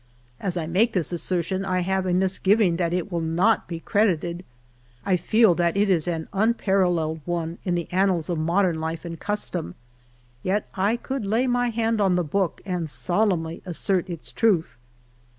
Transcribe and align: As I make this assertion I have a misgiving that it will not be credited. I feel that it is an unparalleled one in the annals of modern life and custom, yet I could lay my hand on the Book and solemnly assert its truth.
As 0.39 0.57
I 0.57 0.65
make 0.65 0.93
this 0.93 1.13
assertion 1.13 1.63
I 1.63 1.81
have 1.81 2.07
a 2.07 2.13
misgiving 2.15 2.77
that 2.77 2.91
it 2.91 3.11
will 3.11 3.21
not 3.21 3.67
be 3.67 3.79
credited. 3.79 4.43
I 5.05 5.15
feel 5.15 5.53
that 5.53 5.77
it 5.77 5.91
is 5.91 6.07
an 6.07 6.27
unparalleled 6.33 7.19
one 7.23 7.59
in 7.65 7.75
the 7.75 7.87
annals 7.91 8.27
of 8.27 8.39
modern 8.39 8.81
life 8.81 9.05
and 9.05 9.19
custom, 9.19 9.75
yet 10.41 10.67
I 10.73 10.95
could 10.97 11.23
lay 11.23 11.45
my 11.45 11.69
hand 11.69 12.01
on 12.01 12.15
the 12.15 12.23
Book 12.23 12.61
and 12.65 12.89
solemnly 12.89 13.61
assert 13.63 14.09
its 14.09 14.31
truth. 14.31 14.79